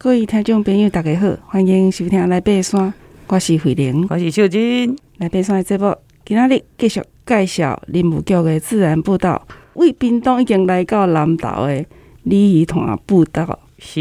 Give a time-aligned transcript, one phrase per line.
[0.00, 2.94] 各位听众朋友，大家好，欢迎收听来爬山。
[3.26, 4.96] 我是慧玲，我是秀真。
[5.16, 5.92] 来爬山的节目，
[6.24, 9.44] 今仔日继续介绍林务局的自然步道。
[9.74, 11.84] 为屏东已经来到南投的
[12.22, 14.00] 鲤鱼潭步道，是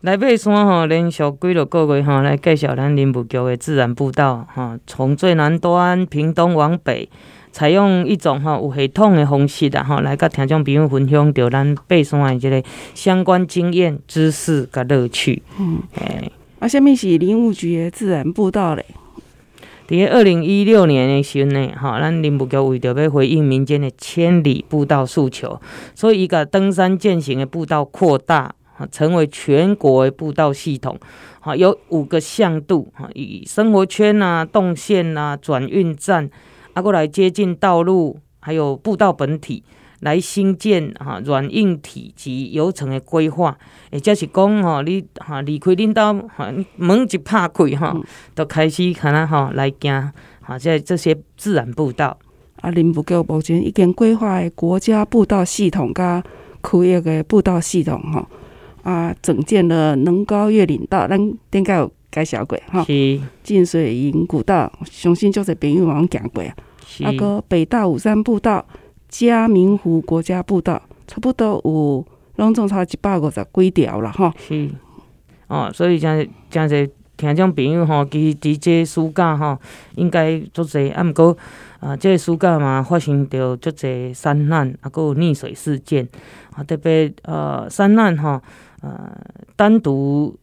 [0.00, 4.76] 来爬山吼，连续几落个月吼，来介绍咱林务局的自然步道吼。
[4.88, 7.08] 从最南端屏东往北。
[7.52, 12.62] 采用一种哈有系统的方式的哈，来甲听众朋友分享着咱爬山的这个
[12.94, 15.42] 相关经验、知识跟乐趣。
[15.60, 18.84] 嗯，哎，啊，下面是林务局的自然步道嘞？
[19.86, 25.60] 在二零一六年的时候呢，哈，咱林务局为着要回应民间的千里步道诉求，
[25.94, 28.54] 所以一个登山健行的步道扩大，
[28.90, 30.98] 成为全国的步道系统。
[31.40, 36.30] 哈，有五个向度，哈，以生活圈啊、动线啊、转运站。
[36.74, 39.62] 啊，过来接近道路，还有步道本体，
[40.00, 43.58] 来新建哈软硬体及游程的规划。
[43.90, 47.94] 也就是讲吼，你哈离开恁兜哈门一拍开哈，
[48.34, 52.16] 就开始看啊哈来行哈在这些自然步道。
[52.62, 56.22] 啊，林务局目前已经规划的国家步道系统加
[56.62, 58.28] 区域的步道系统哈
[58.82, 61.18] 啊，整建了能高越岭道，咱
[61.50, 61.92] 顶个有。
[62.12, 62.84] 介绍过吼。
[62.84, 63.20] 是。
[63.42, 66.54] 进水营古道，相信就是朋友们讲过啊。
[67.04, 68.64] 啊个北大武山步道、
[69.08, 72.06] 嘉明湖国家步道，差不多有
[72.36, 74.30] 拢总差一百五十几条了吼。
[74.36, 74.68] 是
[75.48, 79.58] 哦，所以真真侪听众朋友吼，其实伫这暑假吼，
[79.96, 81.02] 应该足侪啊。
[81.02, 81.36] 毋过
[81.80, 86.06] 啊，这暑假嘛发生着足侪山难啊，搁有溺水事件
[86.54, 88.40] 啊，特别呃山难吼，
[88.82, 89.16] 呃
[89.56, 90.36] 单独。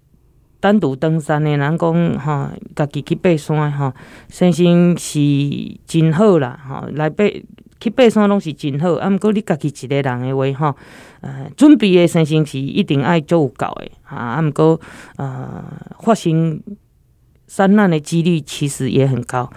[0.62, 3.94] 单独登山的人讲哈，家己去爬山哈，
[4.28, 5.20] 身心是
[5.86, 6.86] 真好啦哈。
[6.94, 7.24] 来爬
[7.80, 10.76] 去爬山拢是真好，啊，毋过你家己一个人的话哈，
[11.22, 14.18] 呃，准备的身心是一定爱足够的啊。
[14.18, 14.82] 啊，毋过
[15.16, 15.64] 呃，
[16.02, 16.62] 发生
[17.48, 19.50] 山难的几率其实也很高。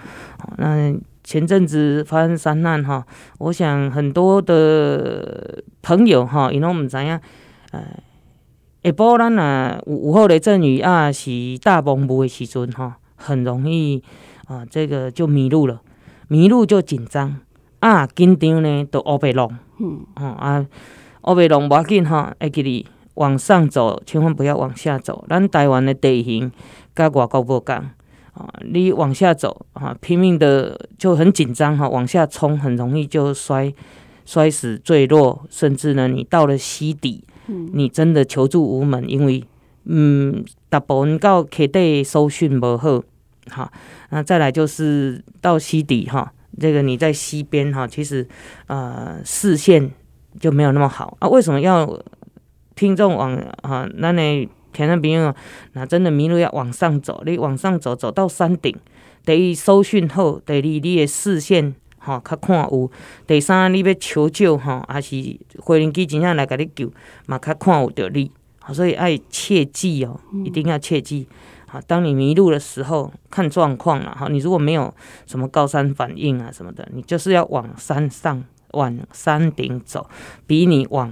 [0.57, 3.05] 那前阵子发生山难哈，
[3.39, 7.19] 我想很多的朋友哈，因拢毋知影
[7.71, 7.83] 呃。
[8.83, 14.03] 下晡咱啊有午后雷阵雨啊，是大蒙雾的时阵哈，很容易
[14.45, 15.81] 啊，这个就迷路了，
[16.27, 17.37] 迷路就紧张
[17.79, 20.65] 啊，紧张呢就乌白龙，嗯，啊，
[21.21, 25.23] 乌白龙无要紧吼，会记你往上走，千万不要往下走。
[25.29, 26.51] 咱台湾的地形
[26.93, 27.75] 甲外国无共
[28.33, 33.73] 啊，你往下走啊，拼命的就很紧张哈，往下冲很容易就摔
[34.25, 37.23] 摔死坠落，甚至呢，你到了溪底。
[37.73, 39.43] 你真的求助无门，因为
[39.85, 43.03] 嗯，大部分到溪底搜寻无好，
[43.49, 43.71] 好，
[44.09, 48.27] 那再来就是到溪底哈，这个你在溪边哈，其实
[48.67, 49.91] 呃视线
[50.39, 51.27] 就没有那么好啊。
[51.27, 52.01] 为什么要
[52.75, 53.87] 听众往啊？
[53.95, 55.33] 那你田那边
[55.73, 58.75] 那真的迷路要往上走，你往上走走到山顶，
[59.25, 61.75] 等于搜寻后，等于你的视线。
[62.03, 62.91] 吼，较看有。
[63.25, 65.15] 第三，你要求救吼，还是
[65.65, 66.91] 飞行机真正来甲你救，
[67.25, 68.31] 嘛较看有着你。
[68.73, 71.27] 所以爱切记哦，一定要切记。
[71.67, 74.27] 好，当你迷路的时候，看状况了哈。
[74.29, 74.93] 你如果没有
[75.25, 80.07] 什么高山反应啊什么的，你就是要往山上、往山顶走，
[80.45, 81.11] 比你往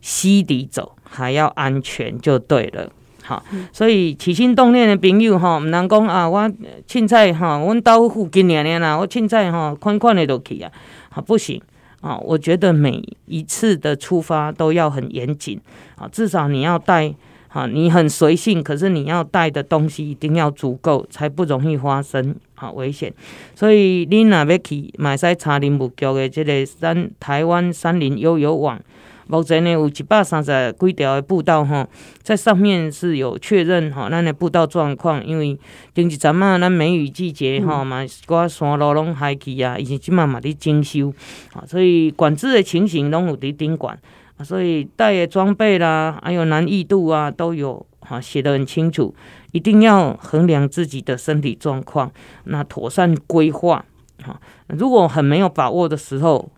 [0.00, 2.92] 溪底走还要安全，就对了。
[3.26, 6.48] 好，所以起心动念的朋友吼，毋能讲啊，我
[6.86, 10.70] 凊彩哈，阮兜附近尔尔啦，我凊彩哈，款款的都去啊，
[11.10, 11.60] 好不行
[12.02, 12.16] 啊！
[12.18, 15.60] 我觉得每一次的出发都要很严谨
[15.96, 17.12] 啊，至少你要带
[17.48, 23.12] 啊，你很随性，可是你要带的东西一定要足够，才不容易发生啊危险。
[23.56, 28.80] 所以你若要去，嘛会使查林务局的这个山台湾山林悠游网。
[29.28, 31.86] 目前呢有一百三十几条的步道吼，
[32.22, 35.58] 在上面是有确认吼，咱的步道状况，因为
[35.94, 41.12] 前一阵啊，咱梅雨季节吼嘛，寡山路拢海去啊，伊是即满嘛伫整修，
[41.54, 43.98] 啊，所以管制的情形拢有伫顶管，
[44.36, 49.12] 啊，所以带的装备啦，还有难易度啊，都有哈写得很清楚，
[49.50, 52.12] 一定要衡量自己的身体状况，
[52.44, 53.84] 那妥善规划，
[54.22, 56.55] 哈，如果很没有把握的时候，哈，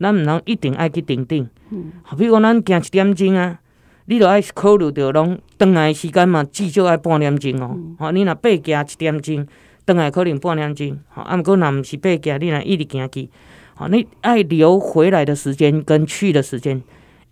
[0.00, 1.48] 咱毋通一定爱去顶顶。
[1.70, 3.60] 嗯，好，比如讲咱行一点钟啊，
[4.06, 7.78] 你著爱考虑到拢转来时间嘛，至少爱半点钟哦。
[7.98, 9.46] 吼、嗯，你若爬行一点钟，
[9.86, 10.98] 转来可能半点钟。
[11.10, 13.28] 吼，啊，毋过若毋是爬行，你若一直行去，
[13.74, 16.82] 吼，你爱留回来的时间跟去的时间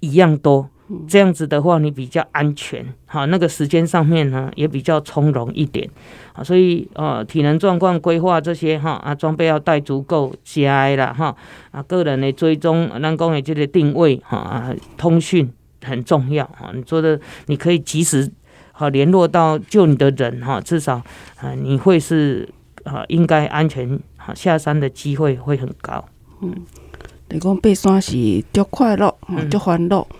[0.00, 0.68] 一样多。
[1.06, 5.88] 这样子的话，你比较安全，好，那个时间上面呢也比较从容一点，
[6.32, 11.36] 啊，所以呃体能状况规划这些哈啊装备要带足够，加啦哈
[11.70, 15.52] 啊个人的追踪，咱讲的这个定位哈啊通讯
[15.84, 18.30] 很重要啊，你说的你可以及时
[18.72, 21.02] 好联络到救你的人哈，至少
[21.36, 22.48] 啊你会是
[22.84, 26.04] 啊应该安全哈下山的机会会很高。
[26.40, 26.54] 嗯，
[27.28, 29.14] 你讲爬山是足快乐，
[29.50, 30.16] 足欢乐，嗯，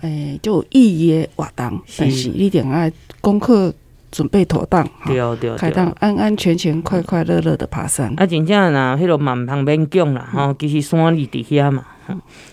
[0.00, 3.72] 诶，就有意义的活动，但是一定爱功课
[4.10, 8.12] 准备妥当，对对，开当安安全全、快快乐乐的爬山。
[8.16, 11.84] 啊，真正呐，迄个嘛毋通勉强啦，吼，其实山里伫遐嘛。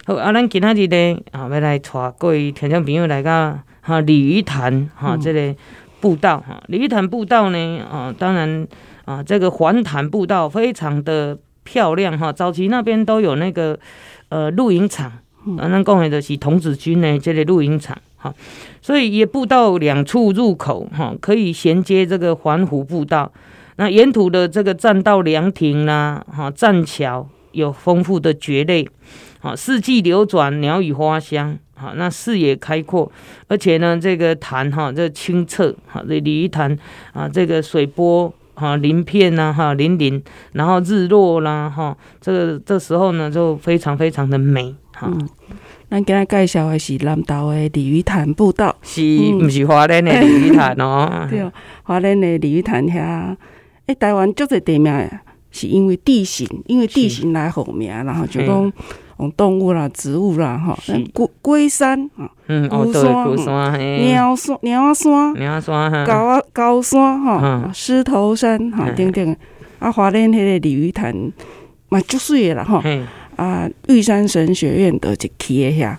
[0.06, 5.56] 好，啊，咱今仔日咧，啊，要来带各位听众朋友来到哈鲤鱼潭哈，这个
[6.02, 8.68] 步道哈，鲤鱼潭步道呢，啊，当然
[9.06, 13.80] 啊，这个环潭步道非常的漂亮哈，早期那边都有那个
[14.28, 15.10] 呃露营场，
[15.58, 18.34] 啊，咱讲的就是童子军呢，这个露营场哈，
[18.82, 23.32] 所以也步道两处入口哈，可以衔接这个环湖步道，
[23.76, 28.88] 那沿途的这个栈道凉亭啦，哈，栈桥有丰富的蕨类。
[29.42, 33.12] 啊，四季流转，鸟语花香，好，那视野开阔，
[33.48, 36.76] 而且呢，这个潭哈，这清澈，哈，这鲤鱼潭
[37.14, 40.20] 啊，这个水波哈，鳞片呐，哈，粼粼，
[40.54, 45.12] 然后日落啦，哈，这个这时候呢，就非常非常的美，哈。
[45.90, 49.02] 咱今日介绍的是南投的鲤鱼潭步道，是，
[49.40, 51.28] 不是华莲的 鲤鱼潭哦？
[51.30, 51.46] 对，
[51.84, 53.36] 花莲的鲤鱼潭遐，
[53.86, 55.10] 哎，台湾就这地名，
[55.52, 58.74] 是因为地形，因为地形来好名，然后就讲。
[59.18, 60.78] 用动物啦、植物啦，哈，
[61.14, 69.34] 龟龟山啊，嗯，哦，对，龟山，鸟山、鸟山、鸟山，高啊高山哈，狮头山哈，等等，
[69.80, 71.16] 啊，华莲迄个鲤鱼潭
[71.88, 72.84] 嘛，足水的啦，哈，
[73.36, 75.96] 啊，玉山神学院的一期的遐，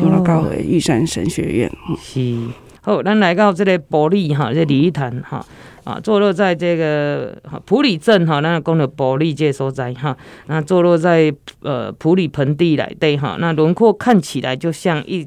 [0.00, 2.36] 用了高的玉山神学院，是，
[2.80, 5.44] 好，咱来到这个玻璃哈，这鲤鱼潭哈。
[5.84, 10.14] 啊，坐落在这个普里镇哈，那讲的埔里这所在哈，
[10.46, 11.32] 那坐落在
[11.62, 15.26] 呃普里盆地来对哈，那轮廓看起来就像一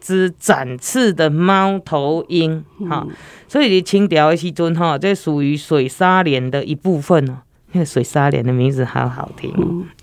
[0.00, 3.06] 只展翅的猫头鹰哈，
[3.46, 7.38] 所以你清朝的时阵哈，这属于水沙连的一部分哦。
[7.74, 9.52] 那个水沙连的名字好好听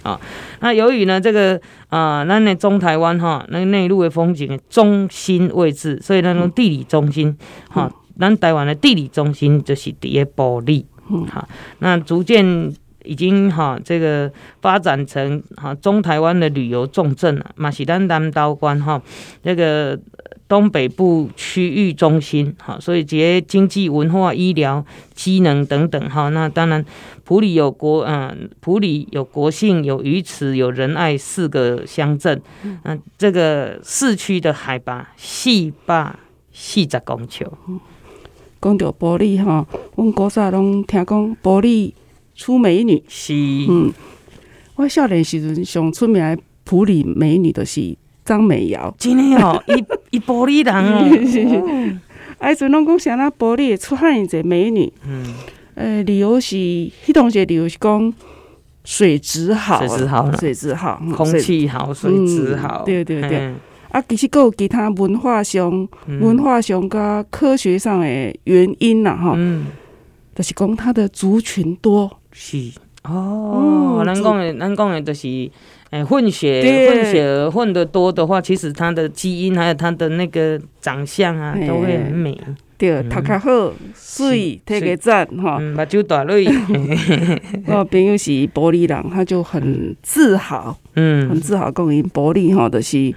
[0.04, 0.22] 啊。
[0.60, 1.60] 那由于呢这个
[1.90, 7.36] 啊，那那中台湾哈，那内陆的风景的中心位置，所以那种地理中心
[7.70, 7.92] 哈。
[8.20, 10.86] 咱台湾的地理中心就是第一埔里，
[11.32, 11.48] 好，
[11.80, 12.72] 那逐渐
[13.04, 14.32] 已经哈这个
[14.62, 19.02] 发展成哈中台湾的旅游重镇了，嘛是咱南投县哈
[19.42, 19.98] 这个
[20.52, 26.84] 东北部区域中心，哈，所以这些经济、文化、医疗、机能等等哈，那当然
[27.24, 32.42] 普里有国嗯，普里有国姓、有鱼池、有仁爱四个乡镇，
[32.84, 33.02] 嗯。
[33.18, 36.14] 这个市区的海拔四百
[36.52, 37.48] 四十公尺。
[38.62, 39.66] 讲到玻璃哈，
[39.96, 41.94] 阮古早拢听讲玻璃
[42.36, 43.34] 出美女，是。
[43.70, 43.94] 嗯，
[44.76, 52.00] 我少年时阵上出名的普里美女就是张美瑶，真的哦， 伊伊玻璃人哦，
[52.40, 55.34] 哎，阵拢讲啥那玻璃出汉一个美女，嗯，
[55.76, 58.14] 呃，理由是，迄当时理由是讲
[58.84, 63.54] 水质好，水质好，水质好，空气好，水质好，对对对。
[63.90, 68.08] 啊，其实还有其他文化上、嗯、文化上加科学上的
[68.46, 69.66] 原因啦，哈，嗯，
[70.34, 72.72] 就是讲它的族群多，是。
[73.04, 75.28] 哦，咱讲的，咱讲的，就是
[75.92, 82.38] 诶混血，混血混得多的话，其实他的基因还有他的那个长相啊，都会很美，
[82.78, 86.48] 对，头壳好，水，特别赞，哈，目睭大蕊，
[87.68, 93.14] 我朋友是玻璃人，他就很自豪，嗯，很自豪讲因玻璃哈，就是。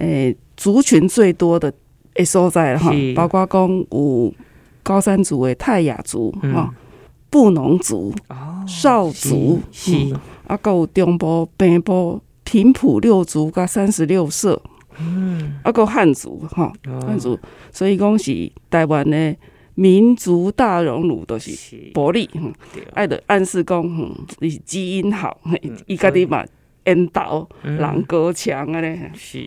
[0.00, 1.72] 诶、欸，族群最多的
[2.14, 4.32] 诶所在哈，包括讲有
[4.84, 6.87] 高山族诶泰雅族哈、嗯，
[7.30, 10.14] 布农族、哦、邵族，是，是。
[10.46, 14.60] 啊，还有中部、北部平埔六族加三十六社，
[14.98, 17.38] 嗯，啊，还有汉族哈，汉、哦、族，
[17.70, 19.36] 所以讲是台湾的
[19.74, 22.28] 民族大熔炉都是埔里，
[22.94, 25.38] 爱的暗示讲，嗯，你基因好，
[25.86, 26.44] 伊家己嘛。
[26.84, 29.46] 烟岛人高强啊咧，是，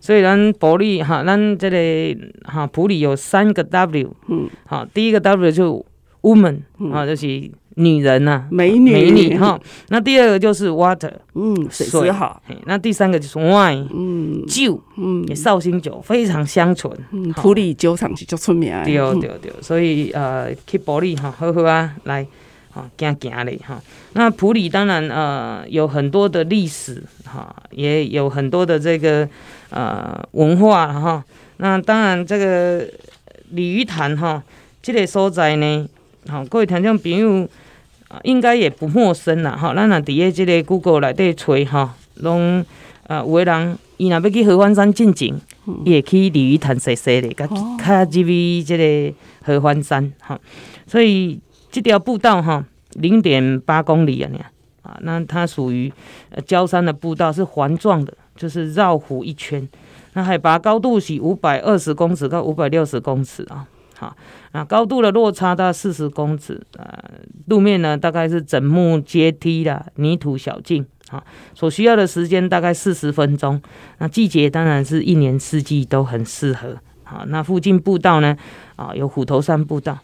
[0.00, 5.86] 所以咱普利哈，咱这个哈普里有三个 W，嗯，好，第一个 W 就
[6.22, 6.60] woman，
[6.92, 9.60] 啊，就是女人呐，美女，美女哈。
[9.88, 12.42] 那第二个就是 water，嗯，水好。
[12.66, 22.26] 那第三个就是 wine，嗯，酒，嗯，绍兴酒非常香醇，嗯，普里酒厂是足出名，对对对，所以呃，去埔里哈，好好啊，来。
[22.74, 23.78] 啊，行行嘞哈。
[24.14, 29.28] 那普里当然呃有很多的历史哈，也有很多的这个
[29.68, 31.22] 呃文化哈。
[31.58, 32.88] 那当然这个
[33.50, 34.42] 鲤鱼潭哈，
[34.80, 35.86] 这个所在呢，
[36.28, 37.48] 好各位听众朋友
[38.22, 39.74] 应该也不陌生啦哈。
[39.74, 42.64] 咱若伫个即个 Google 内底找哈，拢
[43.08, 45.34] 啊，有的人伊若要去合欢山进前，
[45.84, 49.14] 伊会去鲤鱼潭踅踅咧，甲较入去即个
[49.44, 50.38] 合欢山哈。
[50.86, 54.30] 所以这条步道哈，零点八公里啊，
[54.82, 55.92] 啊，那它属于
[56.46, 59.68] 焦山的步道，是环状的，就是绕湖一圈。
[60.12, 63.66] 那海拔高度是五百二十公尺到五百六十公尺啊。
[64.02, 64.16] 好，
[64.50, 67.04] 那高度的落差大概四十公尺，呃，
[67.46, 71.22] 路面呢大概是整木阶梯啦泥土小径，啊，
[71.54, 73.62] 所需要的时间大概四十分钟。
[73.98, 76.76] 那季节当然是一年四季都很适合。
[77.04, 78.36] 啊，那附近步道呢，
[78.74, 79.96] 啊，有虎头山步道，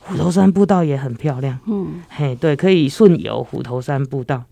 [0.00, 1.60] 虎头山步道也很漂亮。
[1.66, 4.42] 嗯，嘿，对，可以顺游虎头山步道。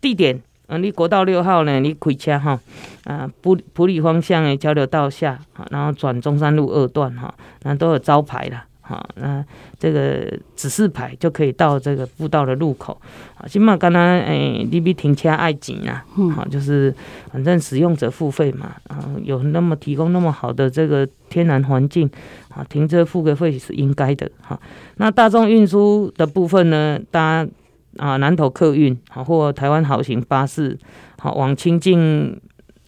[0.00, 0.40] 地点。
[0.68, 1.80] 啊，你国道六号呢？
[1.80, 2.58] 你开车哈，
[3.04, 5.38] 啊，普普里方向的交流道下，
[5.70, 9.44] 然后转中山路二段哈，那都有招牌啦哈，那
[9.78, 12.98] 这个指示牌就可以到这个步道的路口。
[13.36, 16.94] 啊，起码刚刚诶，你比停车爱紧啊，好，就是
[17.30, 22.08] 反正使用者付费嘛，啊，有那么提供那么好的这个天然环境，
[22.48, 24.58] 啊，停车付个费是应该的哈。
[24.96, 27.50] 那大众运输的部分呢，大家。
[27.98, 30.78] 啊，南投客运好，或台湾好行巴士
[31.18, 32.40] 好，往清境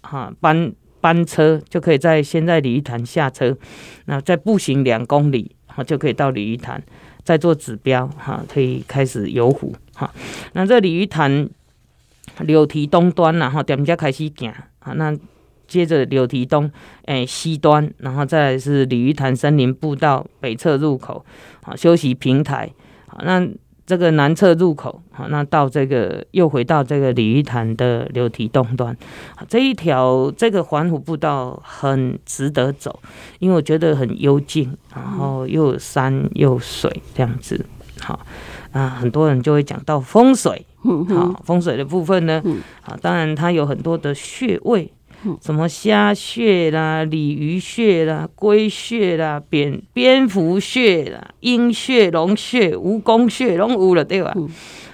[0.02, 3.54] 哈班班车就可以在先在鲤鱼潭下车，
[4.06, 6.82] 那再步行两公里好，就可以到鲤鱼潭，
[7.22, 10.10] 再做指标哈，可以开始游湖哈。
[10.54, 11.48] 那这鲤鱼潭
[12.40, 15.14] 柳堤东端然后点家开始行啊，那
[15.68, 16.70] 接着柳堤东
[17.04, 21.26] 诶西端，然后再是鲤鱼潭森林步道北侧入口
[21.62, 22.70] 啊，休息平台
[23.06, 23.46] 好那。
[23.86, 28.96] 这个南侧入口，好，那到这个又回到这个鲤鱼潭的流体东端，
[29.48, 33.00] 这一条这个环湖步道很值得走，
[33.38, 37.64] 因为我觉得很幽静，然后又有山又有水这样子，
[38.00, 38.20] 好
[38.72, 42.42] 啊，很多人就会讲到风水，好，风水的部分呢，
[42.82, 44.90] 啊，当然它有很多的穴位。
[45.40, 54.34] 什么虾穴啦、鲤鱼穴啦、龟穴啦、蝙蝙蝠穴啦、鹰穴、龙穴、蜈蚣穴，龙五了对吧？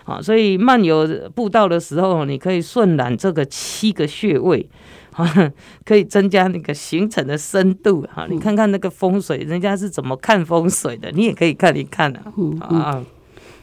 [0.05, 4.69] 好、嗯，所以漫游步道的时候，你可以顺览这个七个穴位，
[5.13, 5.53] 啊，
[5.85, 8.07] 可以增加那个行程的深度。
[8.13, 12.33] 哈，你看看那个风水，人家是怎么看风水的，你也可以看一看啊。
[12.37, 13.05] 嗯嗯、啊，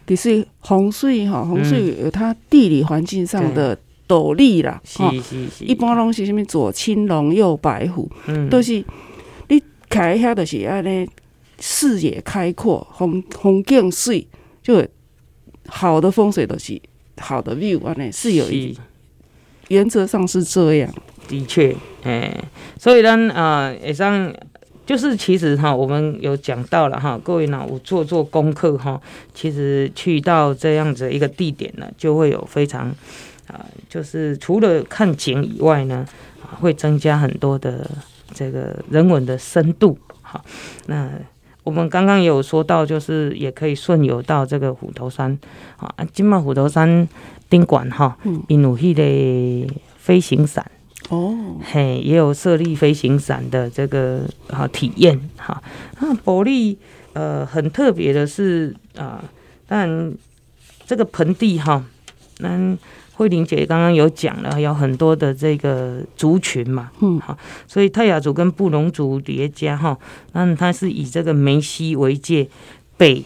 [0.06, 4.10] 其实洪水哈，洪水有它地理环境上的、嗯。
[4.10, 8.82] 斗笠啦，是是是，一般拢是啥物左青龙右白虎，嗯，都是
[9.50, 11.06] 你开遐，就是安尼
[11.60, 14.26] 视野开阔，风风景水，
[14.64, 14.82] 就
[15.68, 16.82] 好的风水都是
[17.18, 18.78] 好的 view 安尼，是有一
[19.68, 20.90] 原则上是这样。
[21.28, 22.34] 的确，哎，
[22.80, 24.34] 所以呢，啊，以上
[24.86, 29.02] 就是其实哈，我们有讲到了哈，各位呢，我做做功课哈，
[29.34, 32.96] 其实去到这样子一个地点呢，就会有非常。
[33.48, 36.06] 啊，就是除了看景以外呢，
[36.42, 37.89] 啊，会增加很多的
[38.34, 39.98] 这个人文的深度。
[40.22, 40.44] 好，
[40.88, 41.10] 那
[41.63, 45.39] 我们刚刚也有说到，就是也可以顺游到这个虎头山。
[45.77, 47.08] 啊，金马虎头山
[47.48, 48.18] 宾馆哈，
[48.50, 50.70] 因有迄个飞行伞
[51.08, 55.18] 哦，嘿，也有设立飞行伞的这个啊体验。
[55.38, 55.63] 哈，
[56.01, 56.77] 那保利
[57.13, 59.24] 呃很特别的是啊，
[59.66, 60.13] 当然
[60.86, 61.86] 这个盆地哈，
[62.39, 62.77] 那。
[63.18, 69.98] 慧玲姐刚刚有讲了，有很多的这个族群嘛，嗯，好，所以泰雅族跟布农族叠加哈，
[70.34, 72.48] 那它是以这个梅西为界，
[72.96, 73.26] 北，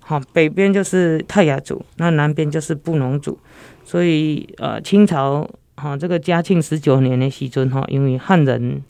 [0.00, 3.38] 好，北边就是泰雅族，那南边就是布农族，
[3.84, 8.82] 所以呃，清朝哈这个嘉庆十九年的西尊哈，因为汉人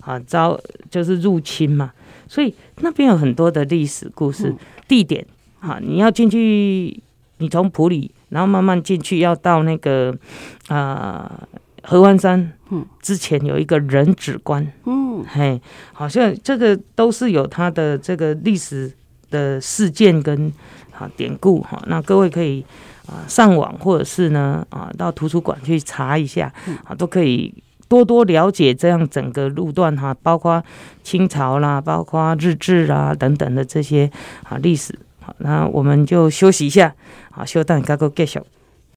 [0.00, 0.58] 啊遭
[0.90, 1.92] 就是入侵嘛，
[2.26, 4.56] 所以那边有很多的历史故事
[4.88, 5.26] 地点，
[5.60, 7.02] 哈，你要进去，
[7.36, 8.10] 你从普里。
[8.30, 10.12] 然后慢慢进去，要到那个
[10.68, 11.48] 啊、呃、
[11.82, 15.60] 合欢山，嗯，之前有一个人指关，嗯，嘿，
[15.92, 18.92] 好像这个都是有它的这个历史
[19.30, 20.52] 的事件跟
[20.96, 21.82] 啊典故哈。
[21.86, 22.64] 那各位可以
[23.06, 26.52] 啊上网或者是呢啊到图书馆去查一下，
[26.84, 27.52] 啊都可以
[27.88, 30.62] 多多了解这样整个路段哈，包括
[31.02, 34.10] 清朝啦，包括日治啊等等的这些
[34.44, 34.96] 啊历史。
[35.38, 36.94] 那我们就休息一下。
[37.30, 38.40] 好，稍等，再阁继续。